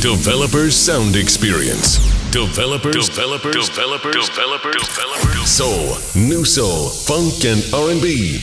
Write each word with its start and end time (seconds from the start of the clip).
Developers 0.00 0.74
Sound 0.74 1.14
Experience. 1.14 1.98
Developers, 2.30 3.10
developers, 3.10 3.68
developers, 3.68 4.30
developers, 4.30 4.88
developers. 4.88 5.50
Soul, 5.50 5.98
new 6.16 6.42
soul, 6.42 6.88
funk, 6.88 7.44
and 7.44 7.62
R&B. 7.74 8.40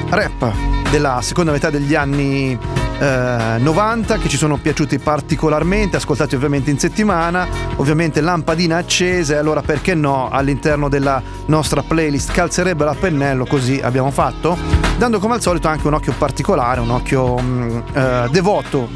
rap 0.09 0.51
della 0.91 1.21
seconda 1.23 1.53
metà 1.53 1.69
degli 1.69 1.95
anni 1.95 2.59
eh, 3.01 3.57
90 3.59 4.19
che 4.19 4.29
ci 4.29 4.37
sono 4.37 4.59
piaciuti 4.59 4.99
particolarmente, 4.99 5.97
ascoltati 5.97 6.35
ovviamente 6.35 6.71
in 6.71 6.79
settimana, 6.79 7.49
ovviamente 7.77 8.21
lampadina 8.21 8.77
accesa 8.77 9.35
e 9.35 9.37
allora 9.39 9.63
perché 9.63 9.95
no 9.95 10.29
all'interno 10.29 10.91
della 10.91 11.23
nostra 11.47 11.83
playlist 11.83 12.31
calzerebbero 12.31 12.91
a 12.91 12.95
pennello, 12.95 13.47
così 13.47 13.81
abbiamo 13.83 14.11
fatto, 14.11 14.57
dando 14.99 15.19
come 15.19 15.35
al 15.35 15.41
solito 15.41 15.69
anche 15.69 15.87
un 15.87 15.95
occhio 15.95 16.13
particolare, 16.19 16.81
un 16.81 16.91
occhio 16.91 17.39
mh, 17.39 17.43
mm, 17.43 17.79
eh, 17.95 18.29
devoto 18.31 18.89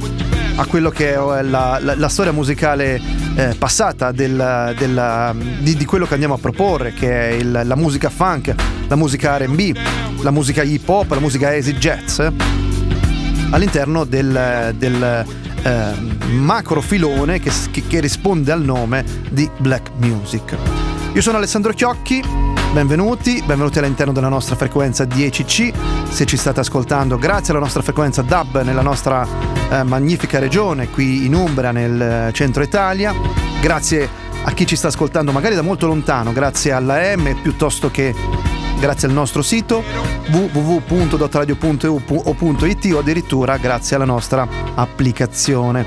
a 0.56 0.66
quello 0.66 0.90
che 0.90 1.14
è 1.14 1.42
la, 1.42 1.78
la, 1.80 1.94
la 1.96 2.08
storia 2.08 2.30
musicale 2.32 3.00
eh, 3.36 3.54
passata 3.58 4.12
del, 4.12 4.74
del, 4.76 5.34
di, 5.60 5.76
di, 5.76 5.84
quello 5.84 6.04
che 6.06 6.12
andiamo 6.12 6.34
a 6.34 6.38
proporre, 6.38 6.92
che 6.92 7.30
è 7.30 7.32
il, 7.32 7.62
la 7.64 7.74
musica 7.74 8.10
funk, 8.10 8.54
la 8.86 8.96
musica 8.96 9.38
RB, 9.38 9.76
la 10.20 10.30
musica 10.30 10.62
hip 10.62 10.88
hop, 10.88 11.10
la 11.10 11.20
musica 11.20 11.52
easy 11.54 11.72
jazz, 11.72 12.20
all'interno 13.50 14.04
del, 14.04 14.74
del 14.76 15.26
eh, 15.62 15.92
macro 16.30 16.80
filone 16.80 17.40
che, 17.40 17.50
che 17.86 18.00
risponde 18.00 18.52
al 18.52 18.62
nome 18.62 19.04
di 19.30 19.48
black 19.58 19.90
music. 19.98 20.56
Io 21.12 21.20
sono 21.20 21.36
Alessandro 21.36 21.72
Chiocchi 21.72 22.44
benvenuti, 22.74 23.40
benvenuti 23.46 23.78
all'interno 23.78 24.12
della 24.12 24.28
nostra 24.28 24.56
frequenza 24.56 25.04
10C. 25.04 25.72
Se 26.08 26.24
ci 26.26 26.36
state 26.36 26.58
ascoltando, 26.58 27.16
grazie 27.18 27.52
alla 27.52 27.62
nostra 27.62 27.82
frequenza 27.82 28.20
DAB 28.22 28.62
nella 28.62 28.82
nostra 28.82 29.24
eh, 29.70 29.84
magnifica 29.84 30.40
regione 30.40 30.90
qui 30.90 31.24
in 31.24 31.34
Umbria, 31.34 31.70
nel 31.70 32.00
eh, 32.00 32.32
centro 32.32 32.64
Italia. 32.64 33.14
Grazie 33.60 34.08
a 34.42 34.50
chi 34.50 34.66
ci 34.66 34.74
sta 34.74 34.88
ascoltando 34.88 35.30
magari 35.30 35.54
da 35.54 35.62
molto 35.62 35.86
lontano, 35.86 36.32
grazie 36.32 36.72
alla 36.72 37.16
M 37.16 37.40
piuttosto 37.40 37.92
che 37.92 38.12
grazie 38.84 39.08
al 39.08 39.14
nostro 39.14 39.40
sito 39.40 39.82
www.dotradio.eu.it 40.30 42.92
o 42.92 42.98
addirittura 42.98 43.56
grazie 43.56 43.96
alla 43.96 44.04
nostra 44.04 44.46
applicazione. 44.74 45.86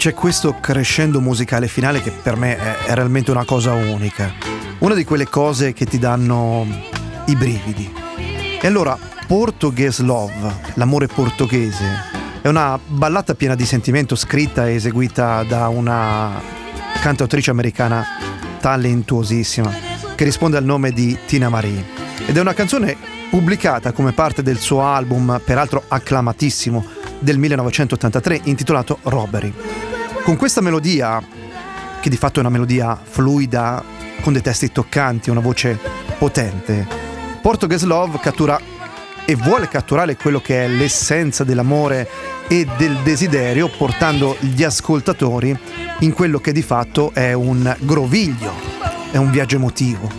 C'è 0.04 0.12
questo 0.12 0.52
crescendo 0.60 1.18
musicale 1.22 1.66
finale 1.66 2.02
che 2.02 2.10
per 2.10 2.36
me 2.36 2.58
è, 2.58 2.76
è 2.88 2.94
realmente 2.94 3.30
una 3.30 3.46
cosa 3.46 3.72
unica. 3.72 4.30
Una 4.80 4.92
di 4.92 5.02
quelle 5.02 5.26
cose 5.26 5.72
che 5.72 5.86
ti 5.86 5.98
danno 5.98 6.66
i 7.24 7.34
brividi. 7.34 7.90
E 8.60 8.66
allora, 8.66 8.98
Portuguese 9.26 10.02
Love, 10.02 10.56
l'amore 10.74 11.06
portoghese, 11.06 11.86
è 12.42 12.48
una 12.48 12.78
ballata 12.86 13.34
piena 13.34 13.54
di 13.54 13.64
sentimento 13.64 14.14
scritta 14.14 14.68
e 14.68 14.74
eseguita 14.74 15.42
da 15.42 15.68
una 15.68 16.38
cantautrice 17.00 17.50
americana 17.50 18.04
talentuosissima 18.60 19.72
che 20.14 20.24
risponde 20.24 20.58
al 20.58 20.64
nome 20.64 20.90
di 20.90 21.16
Tina 21.24 21.48
Marie. 21.48 21.82
Ed 22.26 22.36
è 22.36 22.40
una 22.42 22.52
canzone 22.52 22.94
pubblicata 23.30 23.92
come 23.92 24.12
parte 24.12 24.42
del 24.42 24.58
suo 24.58 24.82
album, 24.82 25.40
peraltro 25.42 25.82
acclamatissimo, 25.88 26.84
del 27.20 27.38
1983 27.38 28.40
intitolato 28.44 28.98
Robbery. 29.04 29.73
Con 30.24 30.36
questa 30.36 30.62
melodia, 30.62 31.22
che 32.00 32.08
di 32.08 32.16
fatto 32.16 32.38
è 32.38 32.40
una 32.40 32.48
melodia 32.48 32.98
fluida, 32.98 33.84
con 34.22 34.32
dei 34.32 34.40
testi 34.40 34.72
toccanti, 34.72 35.28
una 35.28 35.40
voce 35.40 35.78
potente, 36.16 36.86
Portuguese 37.42 37.84
Love 37.84 38.18
cattura 38.20 38.58
e 39.26 39.34
vuole 39.34 39.68
catturare 39.68 40.16
quello 40.16 40.40
che 40.40 40.64
è 40.64 40.68
l'essenza 40.68 41.44
dell'amore 41.44 42.08
e 42.48 42.66
del 42.78 42.96
desiderio, 43.04 43.68
portando 43.68 44.34
gli 44.40 44.62
ascoltatori 44.62 45.54
in 46.00 46.14
quello 46.14 46.38
che 46.38 46.52
di 46.52 46.62
fatto 46.62 47.10
è 47.12 47.34
un 47.34 47.76
groviglio, 47.80 48.54
è 49.10 49.18
un 49.18 49.30
viaggio 49.30 49.56
emotivo. 49.56 50.10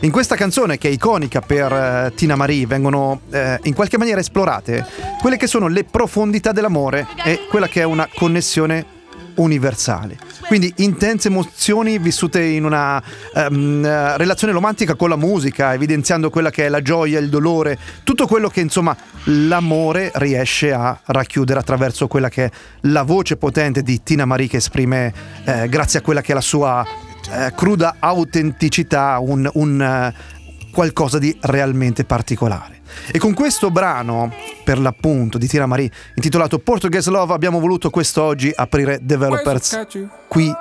In 0.00 0.10
questa 0.10 0.34
canzone, 0.34 0.78
che 0.78 0.88
è 0.88 0.92
iconica 0.92 1.42
per 1.42 1.72
uh, 2.10 2.14
Tina 2.14 2.36
Marie, 2.36 2.66
vengono 2.66 3.20
uh, 3.28 3.36
in 3.64 3.74
qualche 3.74 3.98
maniera 3.98 4.20
esplorate 4.20 4.86
quelle 5.20 5.36
che 5.36 5.46
sono 5.46 5.68
le 5.68 5.84
profondità 5.84 6.52
dell'amore 6.52 7.06
e 7.22 7.40
quella 7.50 7.68
che 7.68 7.82
è 7.82 7.84
una 7.84 8.08
connessione 8.14 9.00
universale. 9.36 10.18
Quindi 10.46 10.72
intense 10.78 11.28
emozioni 11.28 11.98
vissute 11.98 12.42
in 12.42 12.64
una 12.64 13.02
um, 13.34 13.82
relazione 14.16 14.52
romantica 14.52 14.94
con 14.94 15.08
la 15.08 15.16
musica, 15.16 15.72
evidenziando 15.72 16.30
quella 16.30 16.50
che 16.50 16.66
è 16.66 16.68
la 16.68 16.82
gioia, 16.82 17.18
il 17.18 17.28
dolore, 17.28 17.78
tutto 18.04 18.26
quello 18.26 18.48
che 18.48 18.60
insomma 18.60 18.96
l'amore 19.24 20.10
riesce 20.14 20.72
a 20.72 20.98
racchiudere 21.04 21.60
attraverso 21.60 22.06
quella 22.06 22.28
che 22.28 22.44
è 22.44 22.50
la 22.82 23.02
voce 23.02 23.36
potente 23.36 23.82
di 23.82 24.02
Tina 24.02 24.24
Marie 24.24 24.48
che 24.48 24.58
esprime, 24.58 25.12
eh, 25.44 25.68
grazie 25.68 26.00
a 26.00 26.02
quella 26.02 26.20
che 26.20 26.32
è 26.32 26.34
la 26.34 26.40
sua 26.40 26.84
eh, 27.30 27.52
cruda 27.54 27.96
autenticità, 27.98 29.18
un, 29.20 29.48
un 29.54 30.12
uh, 30.14 30.70
qualcosa 30.72 31.18
di 31.18 31.36
realmente 31.40 32.04
particolare. 32.04 32.81
E 33.10 33.18
con 33.18 33.34
questo 33.34 33.70
brano, 33.70 34.32
per 34.64 34.78
l'appunto, 34.78 35.38
di 35.38 35.46
Tina 35.46 35.66
Marie, 35.66 35.90
intitolato 36.14 36.58
Portuguese 36.58 37.10
Love, 37.10 37.32
abbiamo 37.32 37.60
voluto 37.60 37.90
quest'oggi 37.90 38.52
aprire 38.54 38.98
Developers 39.02 39.86
qui 40.28 40.52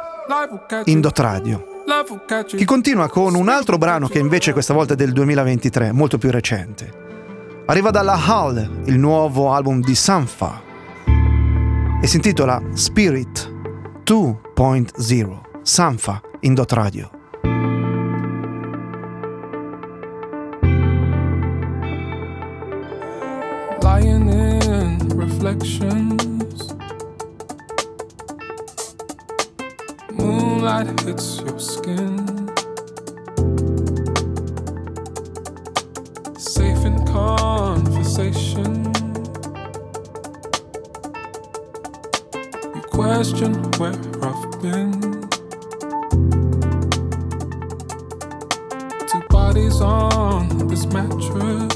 in 0.85 1.01
Dot 1.01 1.19
Radio. 1.19 1.65
Che 2.45 2.65
continua 2.65 3.09
con 3.09 3.35
un 3.35 3.49
altro 3.49 3.77
brano 3.77 4.07
che 4.07 4.19
invece 4.19 4.53
questa 4.53 4.73
volta 4.73 4.93
è 4.93 4.95
del 4.95 5.11
2023, 5.11 5.91
molto 5.91 6.17
più 6.17 6.31
recente. 6.31 6.99
Arriva 7.65 7.89
dalla 7.89 8.19
Hull, 8.27 8.83
il 8.85 8.97
nuovo 8.97 9.53
album 9.53 9.81
di 9.81 9.95
Sanfa, 9.95 10.61
e 12.01 12.07
si 12.07 12.15
intitola 12.15 12.61
Spirit 12.73 13.49
2.0. 14.03 15.39
Sanfa 15.61 16.21
in 16.41 16.53
Dot 16.53 16.71
Radio. 16.71 17.20
Lying 23.83 24.29
in 24.29 25.09
reflections, 25.09 26.73
moonlight 30.11 30.99
hits 31.01 31.41
your 31.41 31.59
skin. 31.59 32.47
Safe 36.37 36.85
in 36.85 37.05
conversation. 37.07 38.85
You 42.75 42.81
question 42.91 43.53
where 43.79 43.93
I've 44.21 44.61
been. 44.61 44.91
Two 49.07 49.21
bodies 49.29 49.81
on 49.81 50.67
this 50.67 50.85
mattress. 50.85 51.70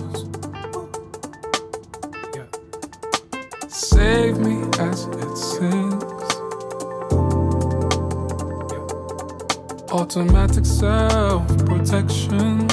Automatic 9.95 10.65
self 10.65 11.47
protection. 11.65 12.67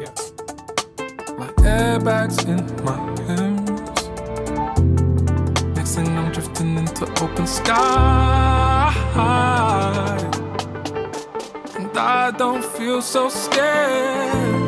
Yeah. 0.00 0.14
My 1.36 1.50
airbags 1.74 2.38
in 2.46 2.60
my 2.84 2.96
limbs. 3.26 3.80
Next 5.76 5.96
thing 5.96 6.06
I'm 6.16 6.30
drifting 6.30 6.76
into 6.78 7.04
open 7.20 7.48
sky. 7.48 8.94
And 11.76 11.98
I 11.98 12.30
don't 12.30 12.64
feel 12.64 13.02
so 13.02 13.28
scared. 13.28 14.62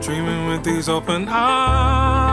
Dreaming 0.00 0.46
with 0.46 0.62
these 0.62 0.88
open 0.88 1.26
eyes. 1.28 2.31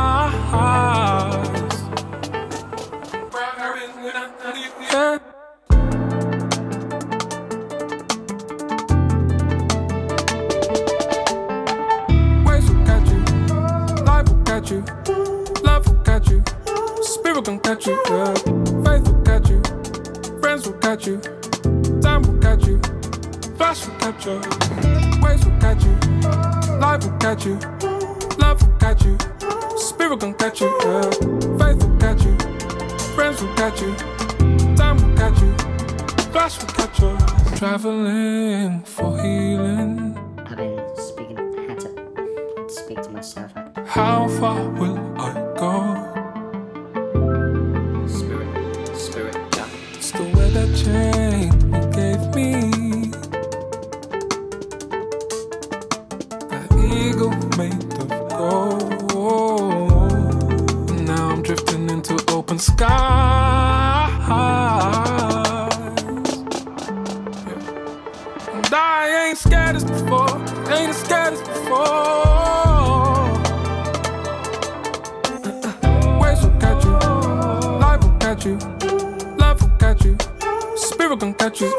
Catch 81.50 81.62
you. 81.62 81.70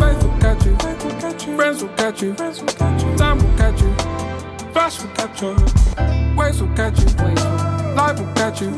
Faith 0.00 0.22
will 0.22 0.38
catch 0.40 0.66
you, 0.66 0.76
friends 1.56 1.82
will 1.82 1.90
catch 1.90 2.22
you, 2.22 2.34
time 3.16 3.38
will 3.38 3.56
catch 3.56 3.80
you, 3.82 3.94
flash 4.72 5.00
will 5.00 5.10
catch 5.10 5.42
you, 5.42 5.56
waves 6.36 6.60
will 6.60 6.74
catch 6.74 6.98
you, 7.00 7.06
life 7.94 8.18
will 8.18 8.32
catch 8.34 8.60
you, 8.60 8.70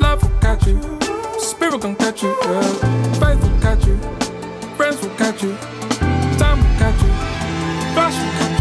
love 0.00 0.22
will 0.22 0.40
catch 0.40 0.66
you, 0.66 0.80
spirit 1.38 1.80
can 1.80 1.96
catch 1.96 2.22
you. 2.22 2.34
Faith 3.20 3.42
will 3.42 3.60
catch 3.60 3.86
you, 3.86 3.98
friends 4.76 5.02
will 5.02 5.14
catch 5.16 5.42
you, 5.42 5.54
time 6.38 6.58
will 6.58 6.78
catch 6.78 7.02
you, 7.02 7.12
flash 7.92 8.16
will 8.16 8.32
catch 8.38 8.50
you. 8.50 8.55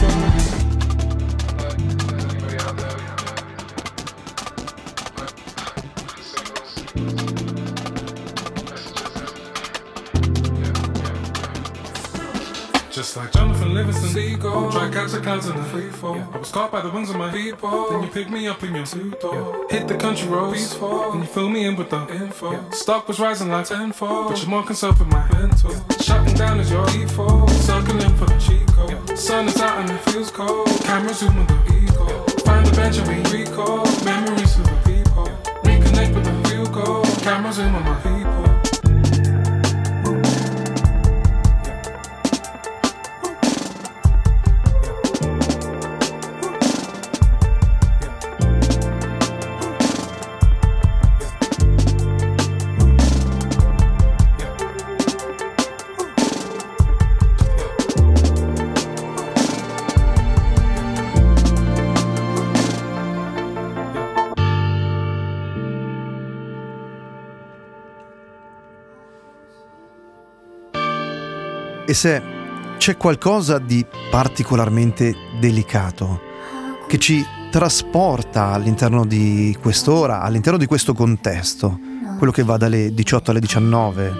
Jonathan 14.15 14.39
Livingston, 14.41 14.71
Seagull. 14.71 14.71
Try 14.71 14.89
catch 14.91 15.13
a 15.13 15.21
clouds 15.21 15.47
in 15.47 15.57
a 15.57 15.63
free 15.65 15.89
fall. 15.89 16.19
I 16.33 16.37
was 16.37 16.51
caught 16.51 16.71
by 16.71 16.81
the 16.81 16.89
wings 16.89 17.09
of 17.09 17.17
my 17.17 17.31
people. 17.31 17.89
Then 17.89 18.03
you 18.03 18.09
pick 18.09 18.29
me 18.29 18.47
up 18.47 18.63
in 18.63 18.75
your 18.75 18.85
suit 18.85 19.19
door. 19.19 19.67
Hit 19.69 19.87
the 19.87 19.97
country 19.97 20.27
roads, 20.27 20.75
and 20.81 21.21
you 21.21 21.25
fill 21.25 21.49
me 21.49 21.65
in 21.65 21.75
with 21.75 21.89
the 21.89 22.07
info. 22.13 22.69
Stock 22.71 23.07
was 23.07 23.19
rising 23.19 23.49
like 23.49 23.65
tenfold, 23.65 24.29
but 24.29 24.39
you're 24.39 24.49
more 24.49 24.63
concerned 24.63 24.99
with 24.99 25.09
my 25.09 25.27
mental. 25.33 25.73
Shutting 26.01 26.35
down 26.35 26.59
is 26.59 26.71
your 26.71 26.85
default. 26.87 27.49
Circling 27.49 28.15
for 28.15 28.25
the 28.25 28.37
cheat 28.39 28.67
code. 28.67 29.17
Sun 29.17 29.47
is 29.47 29.61
out 29.61 29.79
and 29.79 29.89
it 29.91 30.01
feels 30.09 30.31
cold. 30.31 30.67
Camera 30.83 31.13
zoom 31.13 31.31
zooming 31.31 31.47
the 31.47 31.75
ego. 31.83 32.05
Find 32.45 32.65
the 32.65 32.75
bench 32.75 32.97
and 32.97 33.07
we 33.07 33.43
recall 33.43 33.85
memories 34.03 34.57
of 34.57 34.65
the 34.65 34.77
people. 34.85 35.27
Reconnect 35.63 36.13
with 36.15 36.25
the 36.25 36.55
real 36.55 36.65
goal. 36.67 37.03
Camera 37.21 37.51
zoom 37.51 37.75
on 37.75 37.83
my 37.83 37.95
people. 38.01 38.34
Se 71.95 72.21
c'è 72.77 72.97
qualcosa 72.97 73.57
di 73.57 73.83
particolarmente 74.11 75.15
delicato 75.39 76.21
che 76.87 76.99
ci 76.99 77.25
trasporta 77.49 78.51
all'interno 78.51 79.05
di 79.05 79.57
quest'ora, 79.61 80.21
all'interno 80.21 80.59
di 80.59 80.65
questo 80.65 80.93
contesto, 80.93 81.79
quello 82.17 82.33
che 82.33 82.43
va 82.43 82.57
dalle 82.57 82.93
18 82.93 83.31
alle 83.31 83.39
19, 83.39 84.13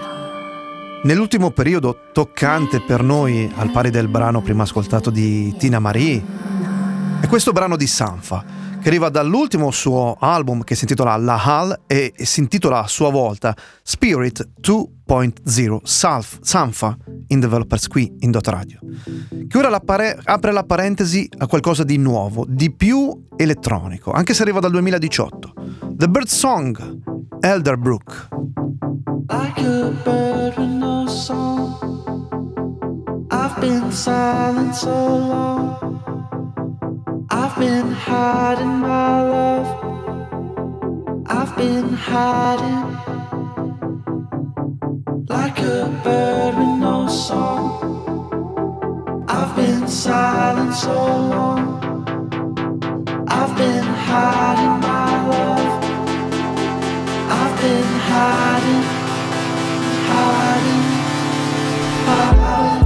nell'ultimo 1.02 1.50
periodo 1.50 1.98
toccante 2.12 2.80
per 2.80 3.02
noi, 3.02 3.52
al 3.56 3.70
pari 3.70 3.90
del 3.90 4.08
brano 4.08 4.40
prima 4.40 4.62
ascoltato 4.62 5.10
di 5.10 5.54
Tina 5.58 5.78
Marie, 5.78 6.24
è 7.20 7.26
questo 7.28 7.52
brano 7.52 7.76
di 7.76 7.86
Sanfa, 7.86 8.42
che 8.86 8.92
arriva 8.92 9.08
dall'ultimo 9.08 9.72
suo 9.72 10.16
album 10.20 10.62
che 10.62 10.76
si 10.76 10.82
intitola 10.82 11.16
La 11.16 11.42
Hal 11.42 11.80
e 11.88 12.12
si 12.14 12.38
intitola 12.38 12.84
a 12.84 12.86
sua 12.86 13.10
volta 13.10 13.52
Spirit 13.82 14.48
2.0 14.60 15.78
Salf, 15.82 16.38
Sanfa 16.40 16.96
in 17.26 17.40
Developers 17.40 17.88
qui 17.88 18.14
in 18.20 18.30
Dot 18.30 18.46
Radio, 18.46 18.78
che 19.48 19.58
ora 19.58 19.70
la 19.70 19.80
pare- 19.80 20.16
apre 20.22 20.52
la 20.52 20.62
parentesi 20.62 21.28
a 21.36 21.48
qualcosa 21.48 21.82
di 21.82 21.96
nuovo, 21.96 22.44
di 22.48 22.70
più 22.70 23.26
elettronico, 23.34 24.12
anche 24.12 24.34
se 24.34 24.42
arriva 24.42 24.60
dal 24.60 24.70
2018. 24.70 25.52
The 25.90 26.08
Bird 26.08 26.28
Song, 26.28 27.00
Elderbrook. 27.40 28.28
Like 29.26 29.60
a 29.62 29.90
bird 30.04 30.56
with 30.58 30.68
no 30.68 31.08
song. 31.08 31.74
I've 33.32 33.58
been 33.58 33.90
silent 33.90 34.74
so 34.74 34.90
long. 34.90 36.05
I've 37.38 37.54
been 37.58 37.90
hiding 37.92 38.78
my 38.80 39.22
love. 39.34 39.68
I've 41.26 41.54
been 41.54 41.92
hiding. 41.92 42.82
Like 45.28 45.58
a 45.58 46.00
bird 46.02 46.54
with 46.56 46.80
no 46.80 47.06
song. 47.08 47.66
I've 49.28 49.54
been 49.54 49.86
silent 49.86 50.72
so 50.72 50.94
long. 51.34 51.62
I've 53.28 53.54
been 53.54 53.84
hiding 54.08 54.80
my 54.88 55.10
love. 55.32 55.72
I've 57.40 57.54
been 57.60 57.90
hiding, 58.10 58.82
hiding, 60.08 60.84
hiding. 62.06 62.85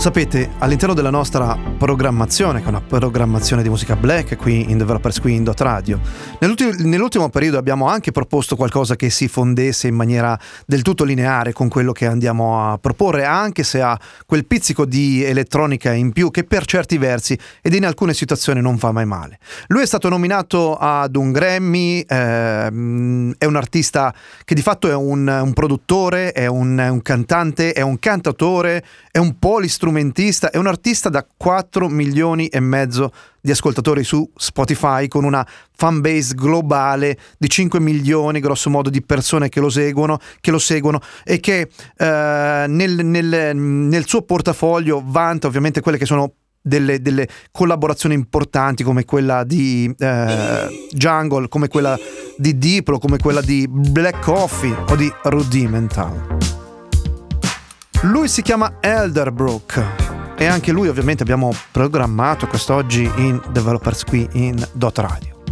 Sapete, 0.00 0.52
all'interno 0.60 0.94
della 0.94 1.10
nostra 1.10 1.58
programmazione, 1.76 2.60
che 2.60 2.64
è 2.64 2.68
una 2.70 2.80
programmazione 2.80 3.62
di 3.62 3.68
musica 3.68 3.96
black 3.96 4.34
qui 4.36 4.70
in 4.70 4.78
Developers 4.78 5.20
Dot 5.20 5.60
Radio, 5.60 6.00
nell'ultimo, 6.38 6.70
nell'ultimo 6.78 7.28
periodo 7.28 7.58
abbiamo 7.58 7.86
anche 7.86 8.10
proposto 8.10 8.56
qualcosa 8.56 8.96
che 8.96 9.10
si 9.10 9.28
fondesse 9.28 9.88
in 9.88 9.94
maniera 9.94 10.38
del 10.64 10.80
tutto 10.80 11.04
lineare 11.04 11.52
con 11.52 11.68
quello 11.68 11.92
che 11.92 12.06
andiamo 12.06 12.72
a 12.72 12.78
proporre, 12.78 13.26
anche 13.26 13.62
se 13.62 13.82
ha 13.82 14.00
quel 14.24 14.46
pizzico 14.46 14.86
di 14.86 15.22
elettronica 15.22 15.92
in 15.92 16.12
più 16.12 16.30
che 16.30 16.44
per 16.44 16.64
certi 16.64 16.96
versi 16.96 17.38
ed 17.60 17.74
in 17.74 17.84
alcune 17.84 18.14
situazioni 18.14 18.62
non 18.62 18.78
fa 18.78 18.92
mai 18.92 19.04
male. 19.04 19.38
Lui 19.66 19.82
è 19.82 19.86
stato 19.86 20.08
nominato 20.08 20.76
ad 20.76 21.14
un 21.14 21.30
Grammy, 21.30 22.02
ehm, 22.08 23.34
è 23.36 23.44
un 23.44 23.56
artista 23.56 24.14
che 24.46 24.54
di 24.54 24.62
fatto 24.62 24.88
è 24.88 24.94
un, 24.94 25.28
un 25.28 25.52
produttore, 25.52 26.32
è 26.32 26.46
un, 26.46 26.78
un 26.78 27.02
cantante, 27.02 27.72
è 27.72 27.82
un 27.82 27.98
cantatore, 27.98 28.82
è 29.10 29.18
un 29.18 29.38
polistrumentista, 29.90 30.50
è 30.50 30.56
un 30.56 30.66
artista 30.66 31.08
da 31.08 31.26
4 31.36 31.88
milioni 31.88 32.46
e 32.46 32.60
mezzo 32.60 33.12
di 33.40 33.50
ascoltatori 33.50 34.04
su 34.04 34.28
Spotify 34.36 35.08
con 35.08 35.24
una 35.24 35.46
fanbase 35.76 36.34
globale 36.34 37.18
di 37.38 37.48
5 37.48 37.80
milioni 37.80 38.40
grosso 38.40 38.70
modo 38.70 38.90
di 38.90 39.02
persone 39.02 39.48
che 39.48 39.60
lo 39.60 39.68
seguono, 39.68 40.18
che 40.40 40.50
lo 40.50 40.58
seguono 40.58 41.00
e 41.24 41.40
che 41.40 41.68
eh, 41.96 42.64
nel, 42.68 43.04
nel- 43.04 43.56
nel 43.56 44.06
suo 44.06 44.22
portafoglio 44.22 45.02
vanta 45.04 45.46
ovviamente 45.46 45.80
quelle 45.80 45.98
che 45.98 46.06
sono 46.06 46.34
delle, 46.62 47.00
delle 47.00 47.26
collaborazioni 47.50 48.14
importanti 48.14 48.82
come 48.82 49.04
quella 49.04 49.44
di 49.44 49.92
eh, 49.98 50.88
Jungle, 50.90 51.48
come 51.48 51.68
quella 51.68 51.98
di 52.36 52.58
Diplo, 52.58 52.98
come 52.98 53.18
quella 53.18 53.40
di 53.40 53.66
Black 53.68 54.22
Coffee 54.22 54.76
o 54.88 54.94
di 54.94 55.10
Rudimental. 55.22 56.59
Lui 58.04 58.28
si 58.28 58.40
chiama 58.40 58.76
Elderbrook 58.80 59.84
e 60.36 60.46
anche 60.46 60.72
lui 60.72 60.88
ovviamente 60.88 61.22
abbiamo 61.22 61.54
programmato 61.70 62.46
quest'oggi 62.46 63.02
in 63.16 63.38
Developers 63.50 64.04
qui 64.04 64.26
in 64.32 64.66
Dot 64.72 64.96
Radio. 64.98 65.42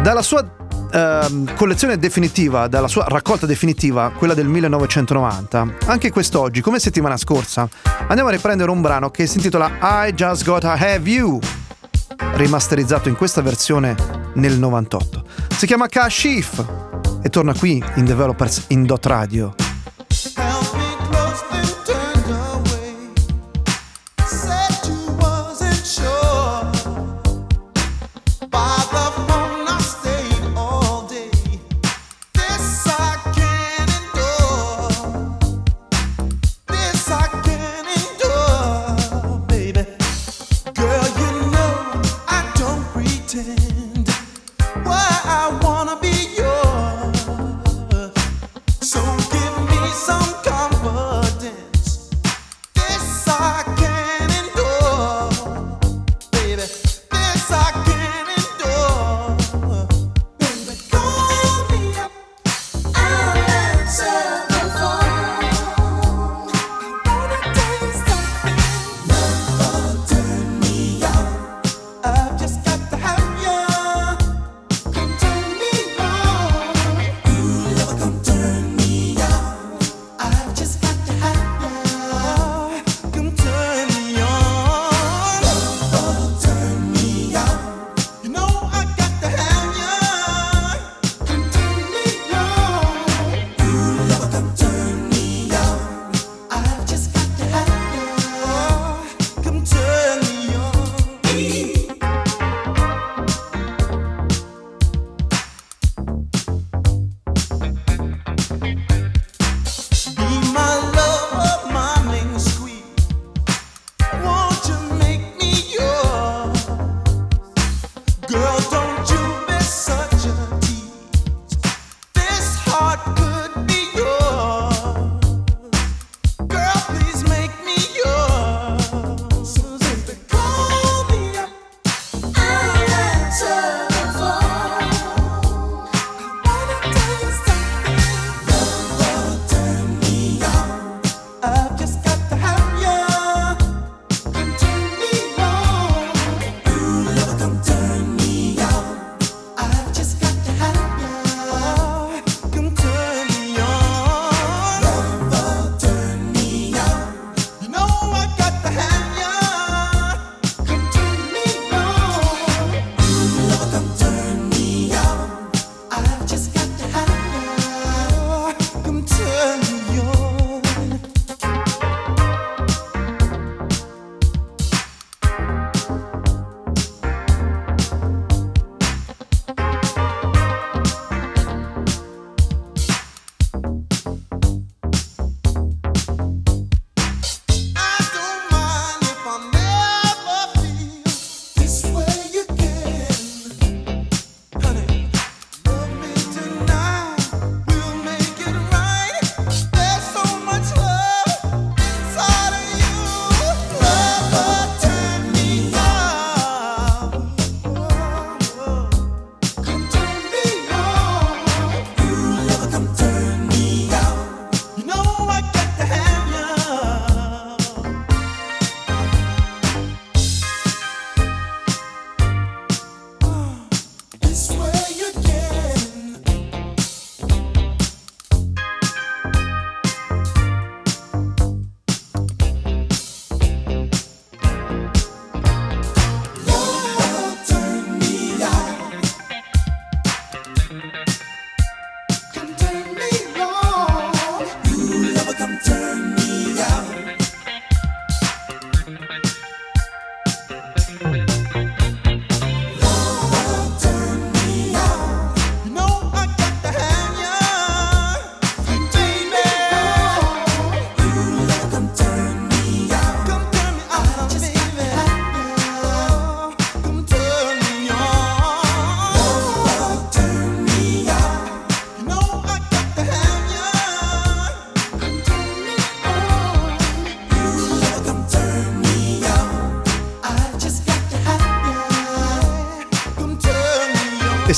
Dalla 0.00 0.22
sua 0.22 0.48
ehm, 0.92 1.56
collezione 1.56 1.98
definitiva, 1.98 2.68
dalla 2.68 2.86
sua 2.86 3.06
raccolta 3.08 3.44
definitiva, 3.44 4.12
quella 4.16 4.34
del 4.34 4.46
1990, 4.46 5.74
anche 5.86 6.12
quest'oggi, 6.12 6.60
come 6.60 6.78
settimana 6.78 7.16
scorsa, 7.16 7.68
andiamo 8.06 8.28
a 8.28 8.32
riprendere 8.32 8.70
un 8.70 8.80
brano 8.80 9.10
che 9.10 9.26
si 9.26 9.38
intitola 9.38 10.06
I 10.06 10.12
Just 10.12 10.44
Gotta 10.44 10.72
Have 10.74 11.10
You, 11.10 11.40
rimasterizzato 12.34 13.08
in 13.08 13.16
questa 13.16 13.42
versione 13.42 13.96
nel 14.34 14.56
98. 14.56 15.24
Si 15.56 15.66
chiama 15.66 15.88
Kashif 15.88 16.64
e 17.20 17.28
torna 17.30 17.52
qui 17.52 17.82
in 17.96 18.04
Developers 18.04 18.66
in 18.68 18.84
Dot 18.84 19.04
Radio. 19.06 19.54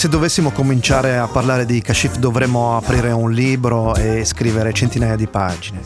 Se 0.01 0.09
dovessimo 0.09 0.51
cominciare 0.51 1.19
a 1.19 1.27
parlare 1.27 1.67
di 1.67 1.83
Kashif 1.83 2.17
dovremmo 2.17 2.75
aprire 2.75 3.11
un 3.11 3.31
libro 3.31 3.95
e 3.95 4.25
scrivere 4.25 4.73
centinaia 4.73 5.15
di 5.15 5.27
pagine. 5.27 5.83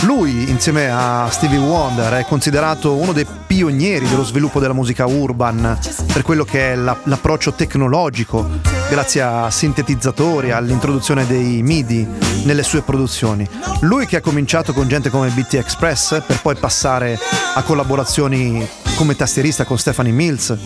Lui, 0.00 0.50
insieme 0.50 0.90
a 0.90 1.28
Stevie 1.30 1.58
Wonder, 1.58 2.14
è 2.14 2.24
considerato 2.24 2.94
uno 2.94 3.12
dei 3.12 3.24
pionieri 3.46 4.08
dello 4.08 4.24
sviluppo 4.24 4.58
della 4.58 4.72
musica 4.72 5.06
urban 5.06 5.78
per 6.12 6.22
quello 6.22 6.42
che 6.42 6.72
è 6.72 6.74
la- 6.74 6.98
l'approccio 7.04 7.52
tecnologico, 7.52 8.48
grazie 8.90 9.22
a 9.22 9.48
sintetizzatori, 9.48 10.50
all'introduzione 10.50 11.24
dei 11.24 11.62
MIDI 11.62 12.04
nelle 12.46 12.64
sue 12.64 12.82
produzioni. 12.82 13.48
Lui 13.82 14.06
che 14.06 14.16
ha 14.16 14.20
cominciato 14.20 14.72
con 14.72 14.88
gente 14.88 15.08
come 15.08 15.28
BT 15.28 15.54
Express 15.54 16.20
per 16.26 16.40
poi 16.42 16.56
passare 16.56 17.16
a 17.54 17.62
collaborazioni 17.62 18.85
come 18.96 19.14
tastierista 19.14 19.64
con 19.64 19.78
Stephanie 19.78 20.12
Mills, 20.12 20.56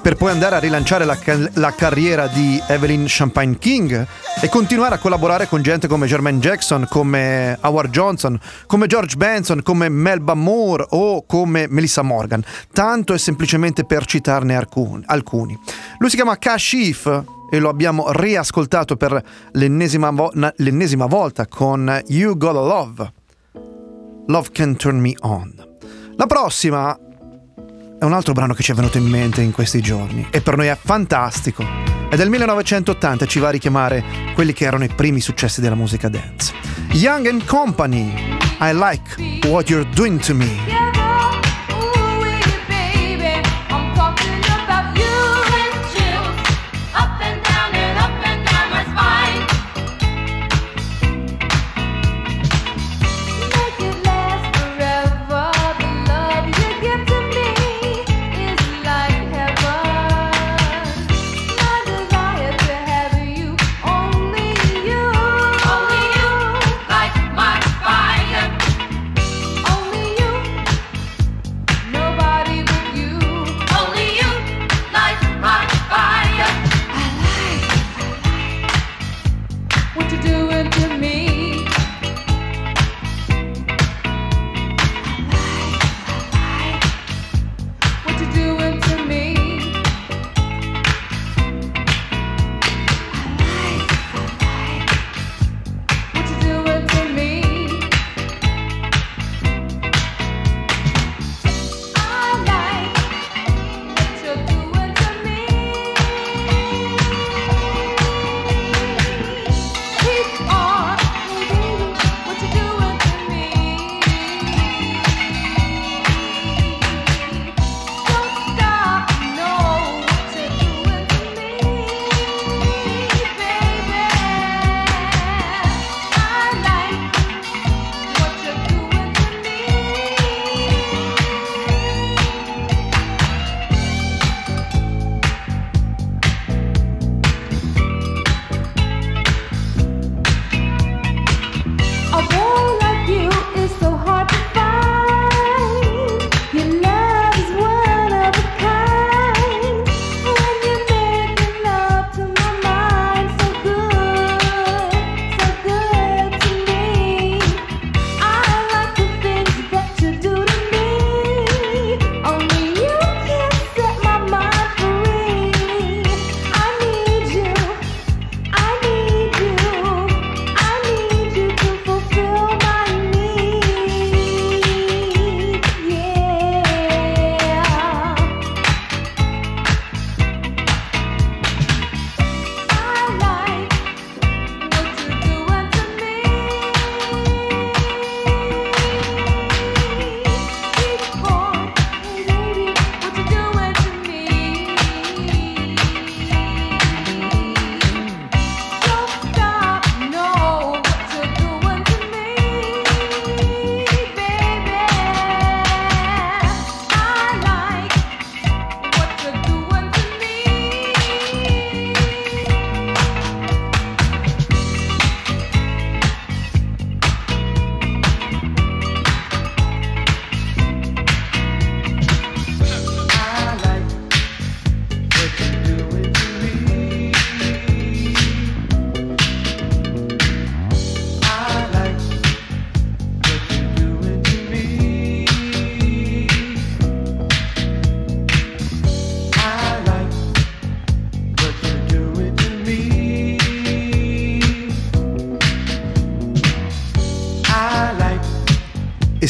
per 0.00 0.16
poi 0.16 0.30
andare 0.30 0.56
a 0.56 0.58
rilanciare 0.58 1.04
la, 1.04 1.18
la 1.54 1.74
carriera 1.74 2.26
di 2.26 2.60
Evelyn 2.66 3.04
Champagne 3.06 3.58
King 3.58 4.06
e 4.40 4.48
continuare 4.48 4.94
a 4.94 4.98
collaborare 4.98 5.46
con 5.46 5.60
gente 5.60 5.86
come 5.86 6.06
Jermaine 6.06 6.38
Jackson, 6.38 6.86
come 6.88 7.58
Howard 7.60 7.90
Johnson, 7.90 8.40
come 8.66 8.86
George 8.86 9.16
Benson, 9.16 9.62
come 9.62 9.90
Melba 9.90 10.32
Moore 10.32 10.86
o 10.90 11.26
come 11.26 11.66
Melissa 11.68 12.00
Morgan, 12.00 12.42
tanto 12.72 13.12
e 13.12 13.18
semplicemente 13.18 13.84
per 13.84 14.06
citarne 14.06 14.56
alcun- 14.56 15.02
alcuni. 15.06 15.58
Lui 15.98 16.08
si 16.08 16.16
chiama 16.16 16.38
Kashif 16.38 17.22
e 17.50 17.58
lo 17.58 17.68
abbiamo 17.68 18.10
riascoltato 18.12 18.96
per 18.96 19.22
l'ennesima, 19.52 20.10
vo- 20.10 20.32
l'ennesima 20.56 21.04
volta 21.04 21.46
con 21.46 22.00
You 22.06 22.36
Gotta 22.38 22.60
Love. 22.60 23.12
Love 24.26 24.48
Can 24.52 24.76
Turn 24.76 24.98
Me 25.00 25.12
On. 25.20 25.52
La 26.16 26.26
prossima 26.26 26.96
è 28.04 28.06
un 28.06 28.12
altro 28.12 28.34
brano 28.34 28.52
che 28.52 28.62
ci 28.62 28.70
è 28.70 28.74
venuto 28.74 28.98
in 28.98 29.06
mente 29.06 29.40
in 29.40 29.50
questi 29.50 29.80
giorni 29.80 30.26
e 30.30 30.42
per 30.42 30.58
noi 30.58 30.66
è 30.66 30.76
fantastico. 30.78 31.64
È 32.10 32.16
del 32.16 32.28
1980 32.28 33.24
e 33.24 33.26
ci 33.26 33.38
va 33.38 33.48
a 33.48 33.50
richiamare 33.50 34.04
quelli 34.34 34.52
che 34.52 34.66
erano 34.66 34.84
i 34.84 34.88
primi 34.88 35.20
successi 35.20 35.62
della 35.62 35.74
musica 35.74 36.10
dance. 36.10 36.52
Young 36.92 37.26
and 37.26 37.46
Company, 37.46 38.12
I 38.60 38.72
Like 38.74 39.48
What 39.48 39.70
You're 39.70 39.88
Doing 39.94 40.20
to 40.20 40.34
Me. 40.34 40.83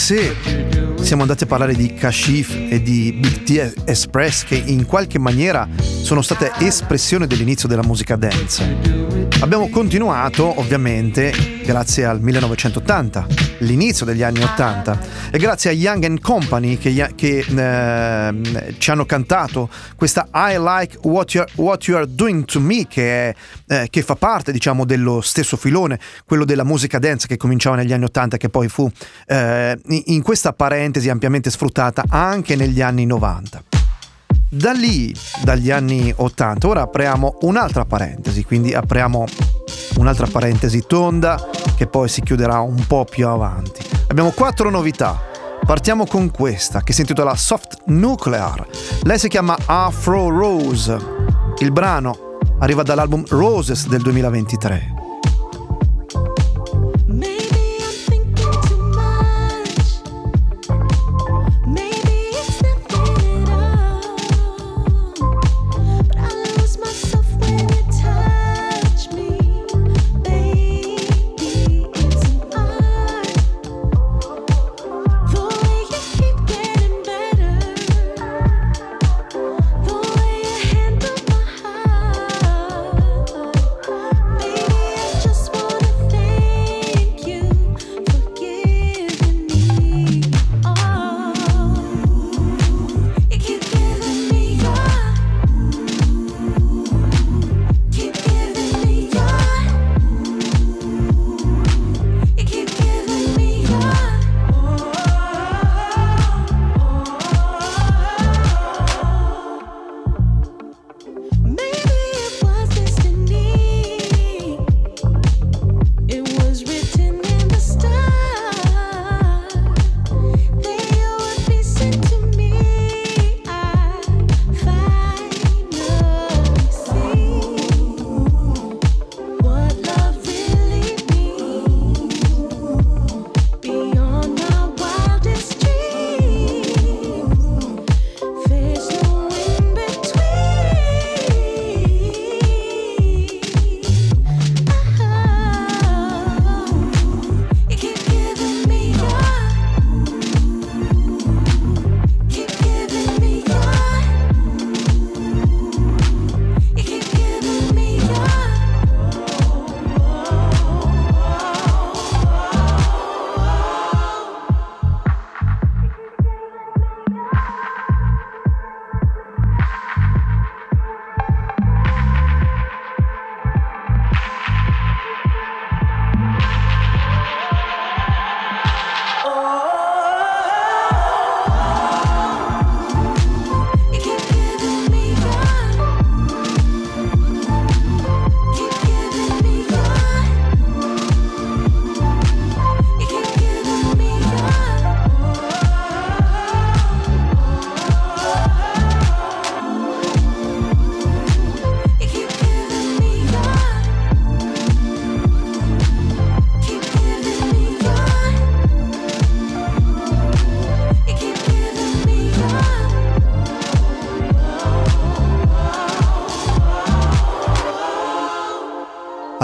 Se 0.04 0.36
siamo 1.00 1.22
andati 1.22 1.44
a 1.44 1.46
parlare 1.46 1.74
di 1.74 1.94
Kashif 1.94 2.54
e 2.68 2.82
di 2.82 3.10
Big 3.18 3.42
T 3.42 3.84
Express 3.86 4.44
che 4.44 4.54
in 4.54 4.84
qualche 4.84 5.18
maniera 5.18 5.66
sono 5.80 6.20
state 6.20 6.52
espressione 6.58 7.26
dell'inizio 7.26 7.66
della 7.66 7.82
musica 7.82 8.14
dance. 8.14 9.03
Abbiamo 9.40 9.68
continuato 9.68 10.58
ovviamente 10.58 11.32
grazie 11.64 12.04
al 12.04 12.20
1980, 12.20 13.26
l'inizio 13.58 14.06
degli 14.06 14.22
anni 14.22 14.42
80 14.42 14.98
e 15.30 15.38
grazie 15.38 15.70
a 15.70 15.72
Young 15.72 16.20
Company 16.20 16.78
che, 16.78 17.12
che, 17.14 17.44
eh, 17.46 18.74
ci 18.78 18.90
hanno 18.90 19.04
cantato 19.04 19.68
questa 19.96 20.28
I 20.32 20.56
Like 20.58 20.98
What 21.02 21.32
You're, 21.34 21.50
What 21.56 21.84
You 21.84 21.98
Are 21.98 22.06
Doing 22.08 22.44
To 22.46 22.60
Me 22.60 22.86
che, 22.86 23.28
è, 23.28 23.34
eh, 23.66 23.88
che, 23.90 24.02
fa 24.02 24.14
parte 24.14 24.52
diciamo 24.52 24.84
dello 24.84 25.20
stesso 25.20 25.56
filone, 25.56 25.98
quello 26.24 26.44
della 26.44 26.64
musica 26.64 26.98
dance 26.98 27.26
che 27.26 27.36
cominciava 27.36 27.76
negli 27.76 27.92
anni 27.92 28.04
80 28.04 28.36
e 28.36 28.38
che 28.38 28.48
poi 28.48 28.68
fu 28.68 28.90
eh, 29.26 29.78
in 29.88 30.22
questa 30.22 30.52
parentesi 30.52 31.10
ampiamente 31.10 31.50
sfruttata 31.50 32.04
anche 32.08 32.56
negli 32.56 32.80
anni 32.80 33.04
90. 33.04 33.73
Da 34.54 34.70
lì, 34.70 35.12
dagli 35.42 35.72
anni 35.72 36.14
80, 36.14 36.68
ora 36.68 36.82
apriamo 36.82 37.38
un'altra 37.40 37.84
parentesi, 37.84 38.44
quindi 38.44 38.72
apriamo 38.72 39.24
un'altra 39.96 40.28
parentesi 40.28 40.84
tonda 40.86 41.44
che 41.76 41.88
poi 41.88 42.08
si 42.08 42.22
chiuderà 42.22 42.60
un 42.60 42.86
po' 42.86 43.04
più 43.04 43.26
avanti. 43.26 43.84
Abbiamo 44.06 44.30
quattro 44.30 44.70
novità. 44.70 45.20
Partiamo 45.66 46.06
con 46.06 46.30
questa 46.30 46.82
che 46.82 46.92
si 46.92 47.00
intitola 47.00 47.34
Soft 47.34 47.82
Nuclear. 47.86 48.64
Lei 49.02 49.18
si 49.18 49.26
chiama 49.26 49.56
Afro 49.66 50.28
Rose. 50.28 50.96
Il 51.58 51.72
brano 51.72 52.38
arriva 52.60 52.84
dall'album 52.84 53.24
Roses 53.28 53.88
del 53.88 54.02
2023. 54.02 54.93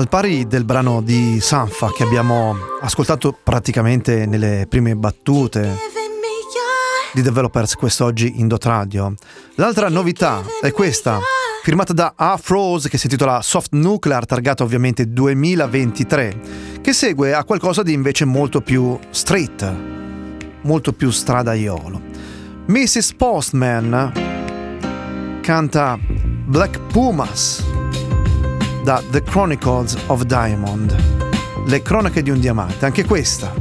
Al 0.01 0.09
pari 0.09 0.47
del 0.47 0.65
brano 0.65 1.03
di 1.03 1.41
Sanfa 1.41 1.93
che 1.95 2.05
abbiamo 2.05 2.57
ascoltato 2.81 3.39
praticamente 3.45 4.25
nelle 4.25 4.65
prime 4.67 4.97
battute 4.97 5.77
di 7.13 7.21
Developers 7.21 7.75
quest'oggi 7.75 8.41
in 8.41 8.49
Dot 8.49 8.65
Radio, 8.65 9.13
l'altra 9.57 9.91
novità 9.91 10.43
è 10.63 10.73
questa, 10.73 11.19
firmata 11.63 11.93
da 11.93 12.15
Afrose 12.17 12.89
che 12.89 12.97
si 12.97 13.09
intitola 13.09 13.43
Soft 13.43 13.75
Nuclear, 13.75 14.25
targata 14.25 14.63
ovviamente 14.63 15.07
2023, 15.07 16.41
che 16.81 16.95
segue 16.95 17.35
a 17.35 17.45
qualcosa 17.45 17.83
di 17.83 17.93
invece 17.93 18.25
molto 18.25 18.63
più 18.63 18.99
street, 19.11 19.75
molto 20.63 20.95
più 20.95 21.11
stradaiolo. 21.11 22.01
Mrs. 22.69 23.13
Postman 23.13 24.13
canta 25.43 25.99
Black 26.01 26.81
Pumas 26.91 27.80
da 28.90 29.00
The 29.09 29.22
Chronicles 29.22 29.96
of 30.07 30.22
Diamond, 30.22 30.96
le 31.64 31.81
cronache 31.81 32.24
di 32.24 32.31
un 32.31 32.40
diamante, 32.40 32.87
anche 32.87 33.05
questa. 33.05 33.55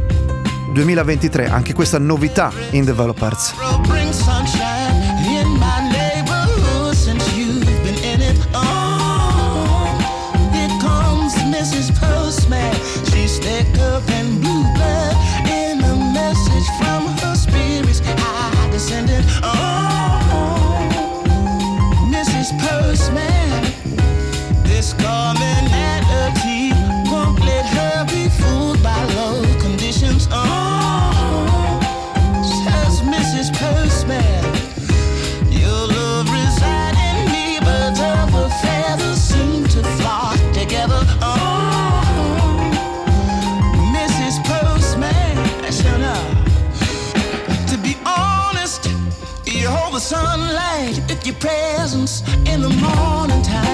2023, 0.73 1.47
anche 1.47 1.75
questa 1.75 1.99
novità 1.99 2.51
in 2.71 2.83
Developers. 2.83 3.53
Presence 51.39 52.21
in 52.45 52.61
the 52.61 52.69
morning 52.69 53.41
time, 53.41 53.68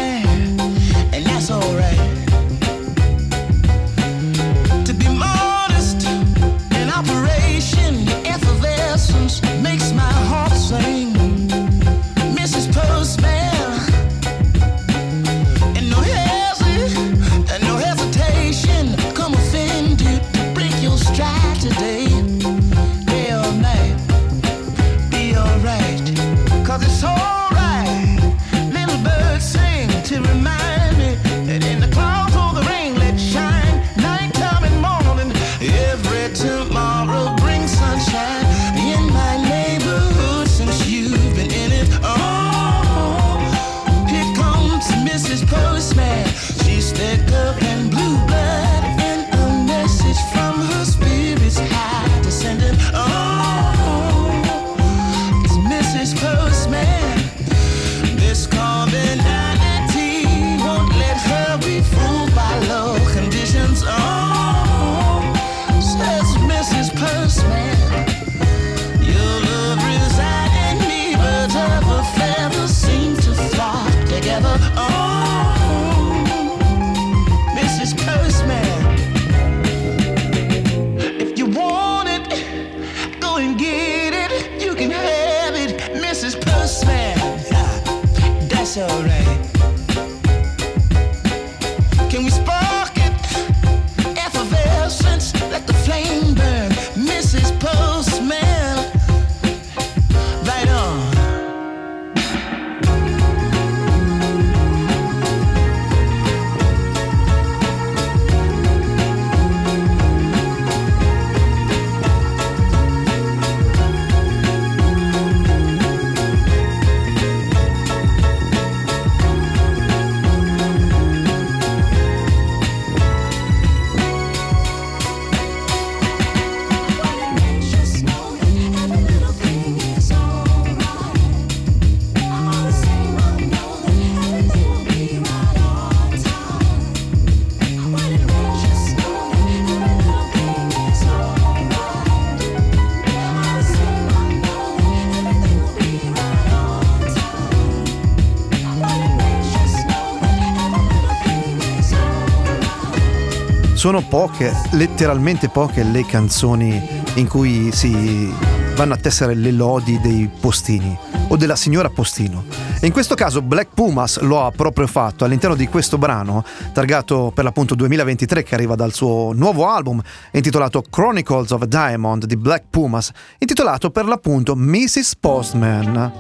Sono 153.86 154.02
poche, 154.02 154.52
letteralmente 154.72 155.48
poche, 155.48 155.84
le 155.84 156.04
canzoni 156.08 157.04
in 157.18 157.28
cui 157.28 157.72
si 157.72 158.34
vanno 158.76 158.96
a 158.96 158.98
tessere 158.98 159.36
le 159.36 159.52
lodi 159.52 160.00
dei 160.00 160.28
postini 160.40 160.98
o 161.28 161.38
della 161.38 161.56
signora 161.56 161.92
Postino. 161.92 162.46
In 162.82 162.92
questo 162.92 163.14
caso 163.14 163.44
Black 163.44 163.76
Pumas 163.76 164.22
lo 164.22 164.44
ha 164.44 164.50
proprio 164.50 164.88
fatto 164.88 165.24
all'interno 165.24 165.56
di 165.56 165.68
questo 165.68 166.00
brano, 166.00 166.44
targato 166.74 167.32
per 167.32 167.44
l'appunto 167.44 167.76
2023, 167.76 168.42
che 168.42 168.56
arriva 168.56 168.74
dal 168.74 168.92
suo 168.92 169.34
nuovo 169.34 169.68
album 169.68 170.02
intitolato 170.32 170.82
Chronicles 170.90 171.52
of 171.52 171.66
Diamond 171.66 172.26
di 172.26 172.38
Black 172.38 172.64
Pumas, 172.72 173.12
intitolato 173.38 173.92
per 173.92 174.06
l'appunto 174.06 174.56
Mrs. 174.56 175.16
Postman. 175.18 176.14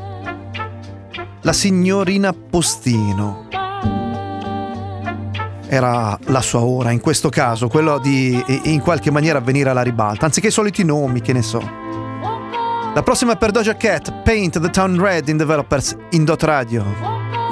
La 1.41 1.53
signorina 1.53 2.31
Postino 2.31 3.64
era 5.67 6.17
la 6.25 6.41
sua 6.41 6.61
ora, 6.61 6.91
in 6.91 6.99
questo 6.99 7.29
caso, 7.29 7.67
quello 7.67 7.99
di 7.99 8.43
in 8.63 8.81
qualche 8.81 9.11
maniera 9.11 9.39
venire 9.39 9.69
alla 9.69 9.81
ribalta, 9.81 10.25
anziché 10.25 10.47
i 10.47 10.51
soliti 10.51 10.83
nomi, 10.83 11.21
che 11.21 11.33
ne 11.33 11.41
so. 11.41 11.59
La 12.93 13.03
prossima 13.03 13.35
per 13.35 13.51
Doja 13.51 13.75
Cat, 13.75 14.21
Paint 14.23 14.59
the 14.59 14.69
Town 14.69 14.97
Red 14.99 15.27
in 15.27 15.37
Developers 15.37 15.95
in 16.11 16.23
Dot 16.23 16.43
Radio. 16.43 16.85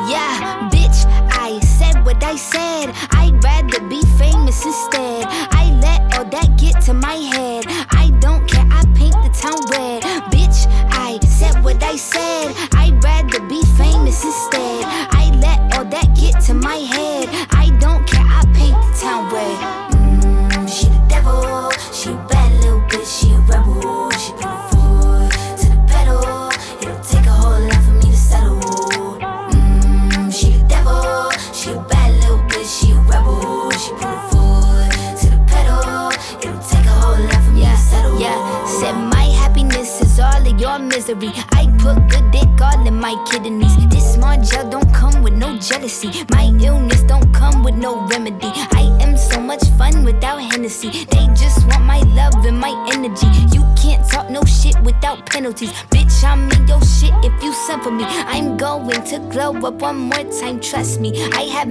Yeah, 0.07 0.69
bitch, 0.69 1.05
I 1.29 1.59
said 1.59 2.05
what 2.05 2.23
I 2.23 2.37
said. 2.37 2.91
I'd 3.11 3.43
rather 3.43 3.81
be 3.87 3.99
famous 4.17 4.63
instead. 4.63 5.25
I 5.51 5.71
let 5.81 6.17
all 6.17 6.25
that 6.29 6.55
get 6.55 6.79
to 6.85 6.93
my 6.93 7.15
head. 7.15 7.65
I 7.91 8.11
don't 8.19 8.45
care, 8.47 8.65
I 8.71 8.85
paint 8.93 9.15
the 9.21 9.31
town 9.37 9.59
red. 9.71 10.03
Bitch, 10.31 10.65
I 10.91 11.19
said 11.25 11.61
what 11.61 11.83
I 11.83 11.97
said. 11.97 12.32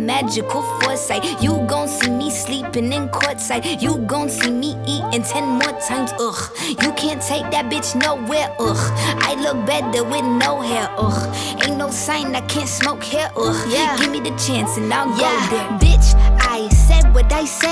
Magical 0.07 0.63
foresight. 0.81 1.25
You 1.43 1.65
gon' 1.67 1.89
see 1.89 2.11
me 2.11 2.31
sleeping 2.31 2.93
in 2.93 3.09
courtside. 3.09 3.81
You 3.81 3.99
gon' 3.99 4.29
see 4.29 4.51
me 4.51 4.77
eating 4.87 5.23
ten 5.23 5.49
more 5.61 5.75
times, 5.81 6.13
ugh. 6.19 6.41
You 6.83 6.93
can't 6.93 7.23
take 7.23 7.51
that 7.51 7.71
bitch 7.71 7.95
nowhere, 7.95 8.55
ugh. 8.59 8.83
I 9.23 9.35
look 9.41 9.65
better 9.67 10.05
with 10.05 10.25
no 10.25 10.61
hair, 10.61 10.89
ugh. 10.99 11.21
Ain't 11.65 11.77
no 11.77 11.91
sign 11.91 12.35
I 12.35 12.41
can't 12.43 12.69
smoke 12.69 13.03
hair, 13.05 13.31
ugh. 13.37 13.69
Yeah. 13.69 13.97
Give 13.99 14.11
me 14.11 14.21
the 14.21 14.35
chance 14.37 14.77
and 14.77 14.93
I'll 14.93 15.09
go 15.09 15.31
there. 15.51 15.69
Bitch, 15.79 16.15
I 16.41 16.69
said 16.69 17.15
what 17.15 17.33
I 17.33 17.45
said. 17.45 17.72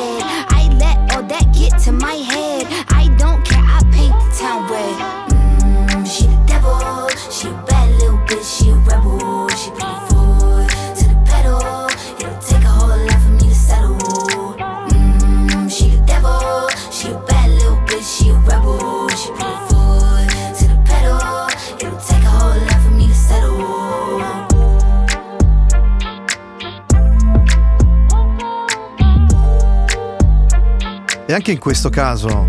E 31.31 31.33
anche 31.33 31.53
in 31.53 31.59
questo 31.59 31.87
caso 31.87 32.45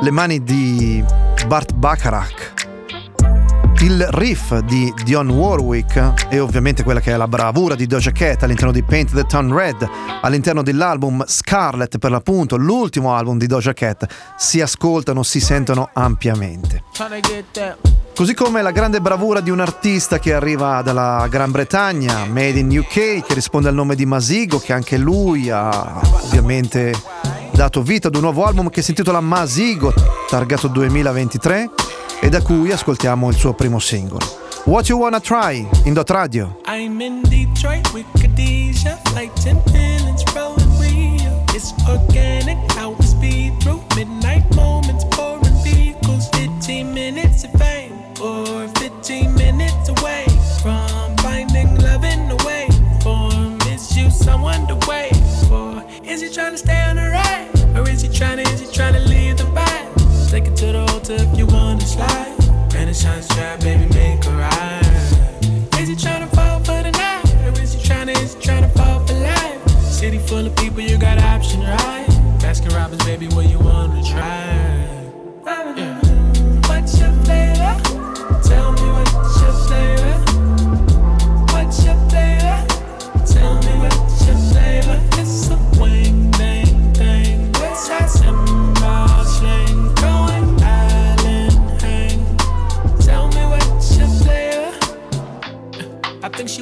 le 0.00 0.10
mani 0.10 0.42
di 0.42 1.04
Bart 1.46 1.74
Bacharach, 1.74 2.52
il 3.82 4.08
riff 4.12 4.56
di 4.60 4.90
Dionne 5.04 5.30
Warwick 5.30 6.28
e 6.30 6.38
ovviamente 6.38 6.82
quella 6.82 7.00
che 7.00 7.12
è 7.12 7.16
la 7.18 7.28
bravura 7.28 7.74
di 7.74 7.84
Doja 7.86 8.10
Cat 8.10 8.42
all'interno 8.42 8.72
di 8.72 8.82
Paint 8.82 9.12
the 9.12 9.24
Town 9.24 9.54
Red, 9.54 9.86
all'interno 10.22 10.62
dell'album 10.62 11.22
Scarlet 11.26 11.98
per 11.98 12.10
l'appunto, 12.10 12.56
l'ultimo 12.56 13.14
album 13.14 13.36
di 13.36 13.46
Doja 13.46 13.74
Cat, 13.74 14.06
si 14.34 14.62
ascoltano, 14.62 15.22
si 15.22 15.38
sentono 15.38 15.90
ampiamente. 15.92 16.84
Così 18.16 18.32
come 18.32 18.62
la 18.62 18.70
grande 18.70 19.02
bravura 19.02 19.40
di 19.40 19.50
un 19.50 19.60
artista 19.60 20.18
che 20.18 20.32
arriva 20.32 20.80
dalla 20.80 21.26
Gran 21.28 21.50
Bretagna, 21.50 22.24
Made 22.24 22.58
in 22.58 22.78
UK, 22.78 23.26
che 23.26 23.34
risponde 23.34 23.68
al 23.68 23.74
nome 23.74 23.94
di 23.94 24.06
Masigo, 24.06 24.58
che 24.58 24.72
anche 24.72 24.96
lui 24.96 25.50
ha 25.50 26.00
ovviamente 26.22 26.94
dato 27.60 27.82
vita 27.82 28.08
ad 28.08 28.14
un 28.14 28.22
nuovo 28.22 28.46
album 28.46 28.70
che 28.70 28.80
si 28.80 28.88
intitola 28.88 29.20
Masigo, 29.20 29.92
targato 30.30 30.66
2023, 30.66 31.68
e 32.18 32.30
da 32.30 32.40
cui 32.40 32.72
ascoltiamo 32.72 33.28
il 33.28 33.34
suo 33.34 33.52
primo 33.52 33.78
singolo. 33.78 34.24
What 34.64 34.88
You 34.88 34.98
Wanna 34.98 35.20
Try, 35.20 35.68
in 35.84 35.92
Dot 35.92 36.08
Radio. 36.08 36.56
I'm 36.66 37.02
in 37.02 37.20
Detroit 37.20 37.92
with 37.92 38.06
Khadijah, 38.18 38.98
10 39.12 39.62
minutes, 39.72 40.24
rolling 40.32 40.78
Rio. 40.78 41.44
It's 41.52 41.74
organic, 41.86 42.56
how 42.72 42.94
we 42.98 43.04
speed 43.04 43.52
through 43.60 43.82
midnight 43.94 44.48
moments, 44.54 45.04
pouring 45.10 45.62
vehicles, 45.62 46.30
15 46.30 46.94
minutes 46.94 47.44
of 47.44 47.50
fame, 47.60 47.92
or 48.22 48.68
15 48.78 49.34
minutes 49.34 49.90
away 49.90 50.24
from 50.62 51.14
finding 51.18 51.76
love 51.82 52.04
in 52.04 52.26
the 52.26 52.42
way. 52.46 52.68
Form 53.02 53.58
is 53.68 53.94
you 53.94 54.08
someone 54.08 54.66
to 54.66 54.76
wait 54.88 55.12
for? 55.46 55.84
Is 56.02 56.22
he 56.22 56.30
trying 56.32 56.52
to 56.52 56.58
stay 56.58 56.79
Take 60.30 60.46
it 60.46 60.54
to 60.58 60.66
the 60.66 60.86
hotel 60.92 61.20
if 61.20 61.36
you 61.36 61.44
wanna 61.46 61.80
slide. 61.80 62.36
Renaissance 62.72 63.26
trap, 63.34 63.58
baby, 63.62 63.92
make 63.92 64.24
a 64.26 64.30
ride. 64.30 65.80
Is 65.80 65.88
he 65.88 65.96
trying 65.96 66.20
to 66.20 66.36
fall 66.36 66.60
for 66.60 66.80
the 66.84 66.92
night? 66.92 67.24
Or 67.44 67.60
is 67.60 67.72
he 67.74 67.82
trying 67.82 68.06
to, 68.06 68.12
is 68.12 68.34
he 68.34 68.40
trying 68.40 68.62
to 68.62 68.68
fall 68.78 69.04
for 69.04 69.14
life? 69.14 69.68
City 69.82 70.18
full 70.18 70.46
of 70.46 70.54
people, 70.54 70.82
you 70.82 70.98
got 70.98 71.18
option, 71.18 71.62
right? 71.62 71.99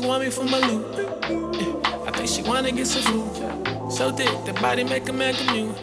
Want 0.08 0.24
me 0.24 0.30
for 0.30 0.44
my 0.44 0.58
loot. 0.60 0.86
I 2.06 2.10
think 2.12 2.28
she 2.30 2.42
wanna 2.42 2.72
get 2.72 2.86
some 2.86 3.02
food. 3.02 3.92
So 3.92 4.10
thick, 4.10 4.32
the 4.46 4.54
body 4.54 4.82
make 4.82 5.06
a 5.06 5.12
man 5.12 5.34
commute. 5.34 5.76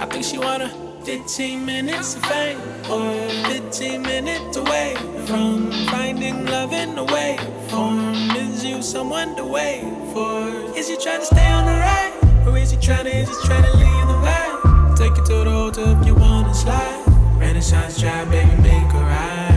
I 0.00 0.06
think 0.06 0.24
she 0.24 0.38
wanna 0.38 0.70
15 1.04 1.66
minutes 1.66 2.16
of 2.16 2.22
fame 2.24 2.58
or 2.90 3.12
15 3.50 4.00
minutes 4.00 4.56
away 4.56 4.94
from 5.26 5.70
finding 5.88 6.46
love 6.46 6.72
in 6.72 6.94
the 6.94 7.04
way. 7.04 7.36
Form 7.68 8.14
is 8.36 8.64
you 8.64 8.80
someone 8.80 9.36
to 9.36 9.44
wait 9.44 9.84
for? 10.14 10.48
Is 10.74 10.88
he 10.88 10.96
trying 10.96 11.20
to 11.20 11.26
stay 11.26 11.46
on 11.46 11.66
the 11.66 11.72
ride? 11.72 12.14
Or 12.46 12.56
is 12.56 12.70
he 12.70 12.78
trying 12.78 13.04
to, 13.04 13.14
is 13.14 13.28
he 13.28 13.46
trying 13.46 13.64
to 13.64 13.76
leave 13.76 14.06
the 14.12 14.18
vibe? 14.24 14.96
Take 14.96 15.18
it 15.18 15.26
to 15.26 15.44
the 15.44 15.50
hotel 15.50 16.00
if 16.00 16.06
you 16.06 16.14
wanna 16.14 16.54
slide. 16.54 17.04
Renaissance 17.36 18.00
drive, 18.00 18.30
baby, 18.30 18.56
make 18.62 18.94
a 18.94 19.02
ride. 19.12 19.49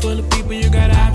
Full 0.00 0.18
of 0.18 0.30
people, 0.30 0.52
you 0.52 0.68
got 0.70 1.05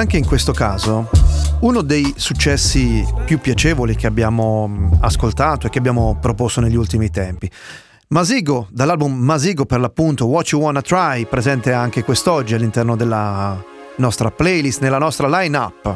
anche 0.00 0.16
in 0.16 0.24
questo 0.24 0.52
caso, 0.52 1.10
uno 1.60 1.82
dei 1.82 2.14
successi 2.16 3.06
più 3.26 3.38
piacevoli 3.38 3.94
che 3.94 4.06
abbiamo 4.06 4.66
mh, 4.66 4.98
ascoltato 5.00 5.66
e 5.66 5.70
che 5.70 5.78
abbiamo 5.78 6.16
proposto 6.18 6.62
negli 6.62 6.74
ultimi 6.74 7.10
tempi. 7.10 7.50
Masigo, 8.08 8.66
dall'album 8.70 9.12
Masigo 9.12 9.66
per 9.66 9.78
l'appunto 9.78 10.24
What 10.26 10.48
You 10.48 10.62
Wanna 10.62 10.80
Try, 10.80 11.26
presente 11.26 11.72
anche 11.72 12.02
quest'oggi 12.02 12.54
all'interno 12.54 12.96
della 12.96 13.62
nostra 13.96 14.30
playlist, 14.30 14.80
nella 14.80 14.96
nostra 14.96 15.28
line-up. 15.28 15.94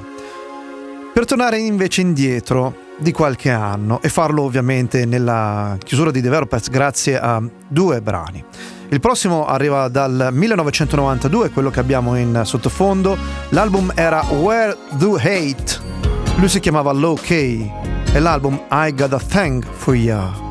Per 1.15 1.25
tornare 1.25 1.59
invece 1.59 2.03
indietro 2.03 2.77
di 2.99 3.11
qualche 3.11 3.51
anno 3.51 4.03
e 4.03 4.11
farlo 4.11 4.43
ovviamente 4.43 5.07
nella 5.07 5.79
chiusura 5.83 6.11
di 6.11 6.21
Developers 6.21 6.69
grazie 6.69 7.19
a 7.19 7.43
due 7.69 8.03
brani. 8.03 8.45
Il 8.95 9.01
prossimo 9.01 9.45
arriva 9.45 9.89
dal 9.89 10.29
1992, 10.31 11.51
quello 11.51 11.69
che 11.69 11.81
abbiamo 11.81 12.17
in 12.17 12.43
sottofondo. 12.45 13.19
L'album 13.49 13.91
era 13.97 14.21
Where 14.21 14.77
Do 14.93 15.17
Hate. 15.17 15.81
Lui 16.37 16.49
si 16.49 16.61
chiamava 16.61 16.93
Low 16.93 17.17
K 17.17 17.31
e 17.33 18.21
l'album 18.21 18.67
I 18.71 18.95
Got 18.95 19.15
a 19.15 19.19
Thing 19.19 19.65
for 19.65 19.97
Ya. 19.97 20.44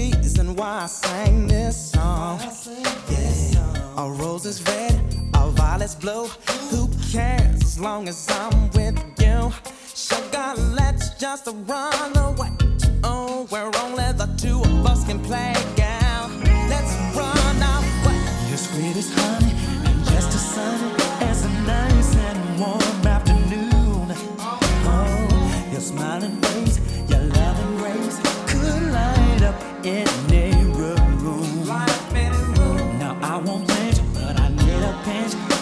Reason 0.00 0.56
why 0.56 0.84
I 0.84 0.86
sang 0.86 1.46
this 1.46 1.92
song. 1.92 2.40
Yeah. 3.08 4.02
A 4.02 4.10
rose 4.10 4.46
is 4.46 4.58
red, 4.66 4.94
a 5.34 5.50
violet's 5.50 5.94
blue. 5.94 6.26
Who 6.70 6.88
cares 7.12 7.60
as 7.62 7.78
long 7.78 8.08
as 8.08 8.18
I'm 8.30 8.70
with 8.76 8.96
you? 9.22 9.52
Sugar, 9.94 10.50
let's 10.80 11.06
just 11.24 11.46
run 11.72 12.16
away. 12.16 12.50
Oh, 13.04 13.46
where 13.50 13.70
only 13.84 14.08
the 14.22 14.28
two 14.42 14.60
of 14.60 14.86
us 14.86 15.04
can 15.08 15.18
play, 15.20 15.52
gal. 15.76 16.30
Let's 16.72 16.92
run 17.18 17.56
away. 17.76 18.20
You're 18.48 18.64
sweet 18.68 18.96
as 19.02 19.10
honey 19.18 19.52
and 19.86 19.98
just 20.12 20.30
as 20.38 20.44
sunny 20.54 20.90
as 21.30 21.44
a 21.44 21.52
nice 21.74 22.16
and 22.28 22.60
warm 22.60 23.06
afternoon. 23.16 24.08
Oh, 24.92 25.68
your 25.72 25.84
smiling 25.92 26.36
face, 26.42 26.76
your 27.10 27.22
loving 27.36 27.76
grace 27.78 28.39
up 29.42 29.54
any 29.84 30.52
room. 30.74 31.66
Now 32.98 33.16
I 33.22 33.36
won't 33.38 33.66
but 34.14 34.38
I 34.38 34.48
need 34.48 34.82
a 34.82 35.00
pinch 35.04 35.59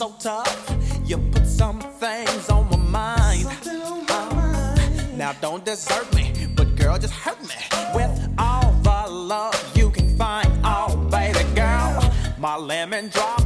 so 0.00 0.14
tough. 0.18 0.76
You 1.04 1.18
put 1.30 1.46
some 1.46 1.78
things 1.78 2.48
on 2.48 2.70
my 2.70 2.76
mind. 2.78 3.46
On 3.66 4.06
my 4.06 4.34
mind. 4.34 5.18
Now 5.18 5.34
don't 5.42 5.62
desert 5.62 6.08
me, 6.14 6.32
but 6.56 6.74
girl, 6.74 6.98
just 6.98 7.12
hurt 7.12 7.38
me 7.42 7.60
with 7.94 8.10
all 8.38 8.72
the 8.82 9.10
love 9.10 9.76
you 9.76 9.90
can 9.90 10.16
find. 10.16 10.48
Oh, 10.64 10.96
baby 11.10 11.44
girl, 11.54 12.02
my 12.38 12.56
lemon 12.56 13.10
drop. 13.10 13.39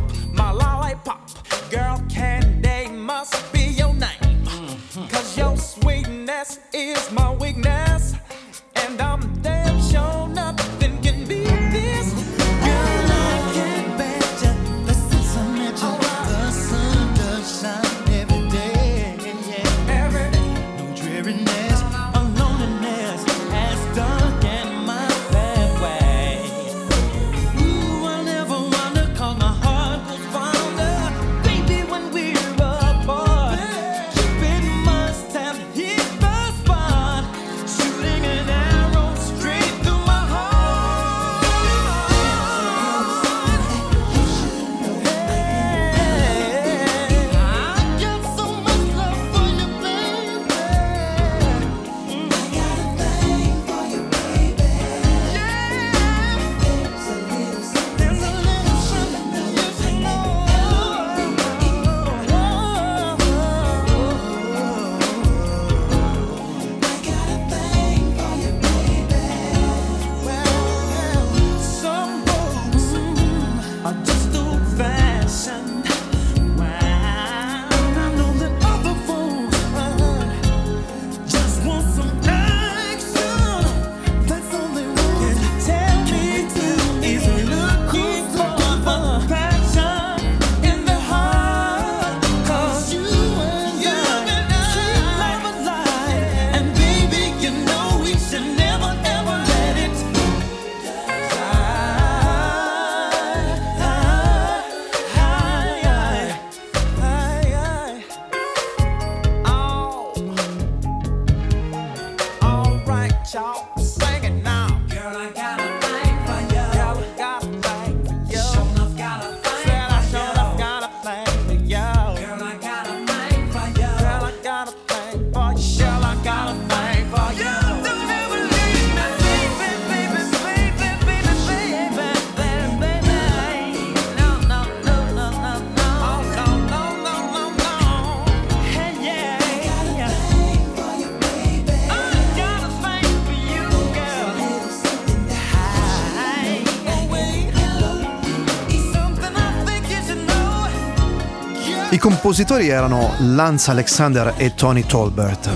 Compositori 152.04 152.68
erano 152.68 153.14
Lance 153.20 153.70
Alexander 153.70 154.34
e 154.36 154.54
Tony 154.54 154.84
Tolbert. 154.84 155.48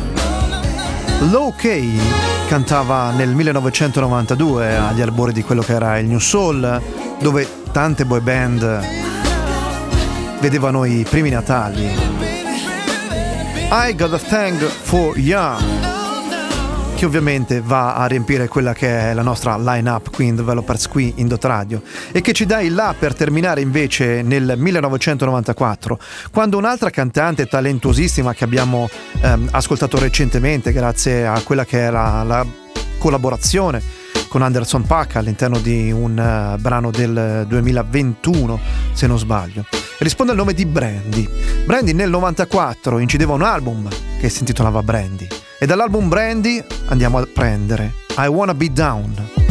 Low 1.30 1.54
Key 1.54 2.00
cantava 2.48 3.10
nel 3.10 3.34
1992 3.34 4.74
agli 4.74 5.02
albori 5.02 5.34
di 5.34 5.42
quello 5.42 5.60
che 5.60 5.74
era 5.74 5.98
il 5.98 6.06
New 6.06 6.18
Soul, 6.18 6.80
dove 7.20 7.46
tante 7.70 8.06
boy 8.06 8.20
band 8.20 8.80
vedevano 10.40 10.86
i 10.86 11.04
primi 11.06 11.28
Natali. 11.28 11.84
I 13.70 13.94
Got 13.94 14.14
a 14.14 14.18
Thing 14.18 14.58
for 14.58 15.18
Ya, 15.18 15.58
che 16.98 17.06
ovviamente 17.06 17.60
va 17.60 17.94
a 17.94 18.06
riempire 18.06 18.48
quella 18.48 18.72
che 18.72 19.10
è 19.10 19.14
la 19.14 19.22
nostra 19.22 19.56
line-up 19.56 20.10
qui 20.10 20.26
in 20.26 20.34
Developers 20.34 20.88
qui 20.88 21.12
in 21.18 21.28
Dot 21.28 21.44
Radio. 21.44 21.80
E 22.10 22.20
che 22.20 22.32
ci 22.32 22.44
dà 22.44 22.60
il 22.60 22.74
là 22.74 22.92
per 22.98 23.14
terminare 23.14 23.60
invece 23.60 24.22
nel 24.22 24.54
1994 24.56 25.96
quando 26.32 26.58
un'altra 26.58 26.90
cantante 26.90 27.46
talentuosissima 27.46 28.34
che 28.34 28.42
abbiamo 28.42 28.88
ehm, 29.20 29.46
ascoltato 29.52 29.96
recentemente 30.00 30.72
grazie 30.72 31.24
a 31.24 31.40
quella 31.42 31.64
che 31.64 31.78
era 31.78 32.24
la 32.24 32.44
collaborazione 32.98 33.80
con 34.26 34.42
Anderson 34.42 34.82
Paak 34.82 35.14
all'interno 35.14 35.60
di 35.60 35.92
un 35.92 36.18
eh, 36.18 36.58
brano 36.58 36.90
del 36.90 37.44
2021 37.46 38.58
se 38.90 39.06
non 39.06 39.20
sbaglio. 39.20 39.64
Risponde 39.98 40.32
al 40.32 40.38
nome 40.38 40.52
di 40.52 40.66
Brandy. 40.66 41.28
Brandy 41.64 41.92
nel 41.92 42.10
94 42.10 42.98
incideva 42.98 43.34
un 43.34 43.42
album 43.42 43.88
che 44.18 44.28
si 44.28 44.40
intitolava 44.40 44.82
Brandy 44.82 45.28
e 45.60 45.66
dall'album 45.66 46.08
Brandy 46.08 46.62
andiamo 46.86 47.18
a 47.18 47.26
prendere 47.26 47.92
I 48.16 48.26
Wanna 48.28 48.54
Be 48.54 48.72
Down 48.72 49.47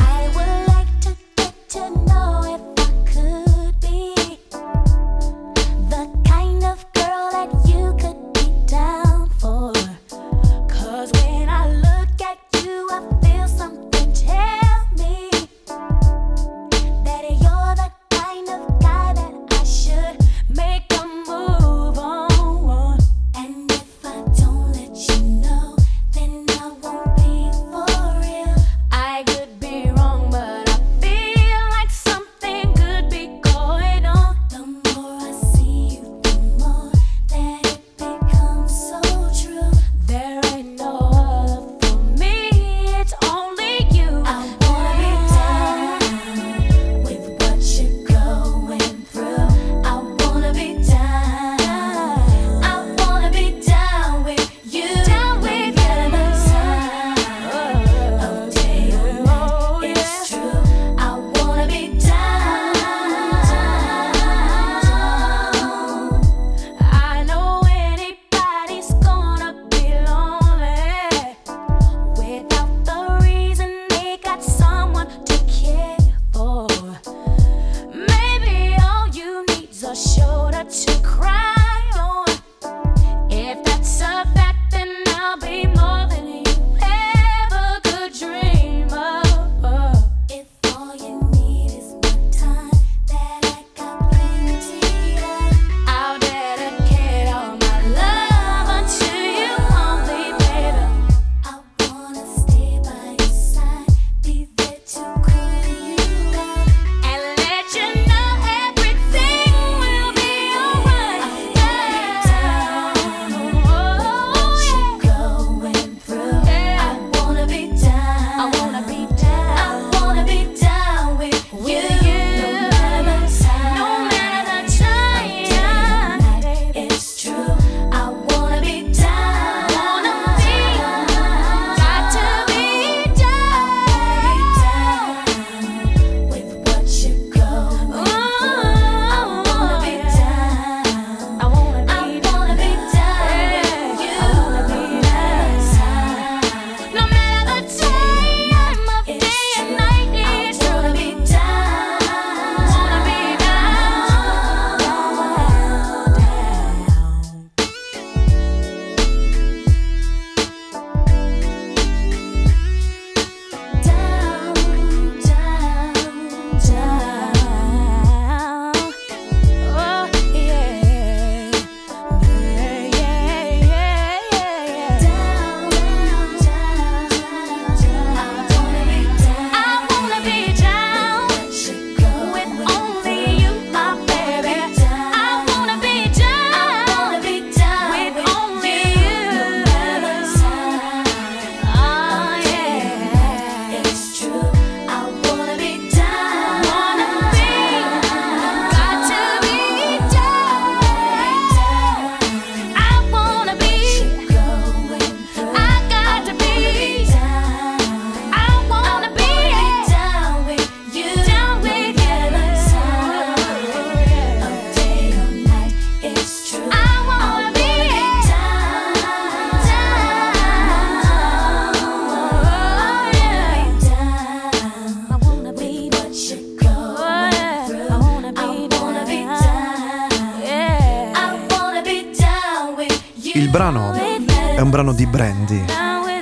è 234.57 234.61
un 234.61 234.71
brano 234.71 234.91
di 234.91 235.05
Brandy. 235.05 235.63